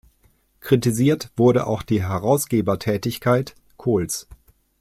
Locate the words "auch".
1.67-1.83